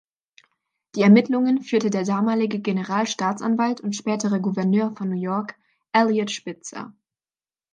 Die 0.95 1.03
Ermittlungen 1.03 1.61
führte 1.61 1.91
der 1.91 2.03
damalige 2.05 2.59
Generalstaatsanwalt 2.59 3.81
und 3.81 3.95
spätere 3.95 4.39
Gouverneur 4.41 4.95
von 4.95 5.09
New 5.09 5.21
York, 5.21 5.53
Eliot 5.91 6.31
Spitzer. 6.31 6.95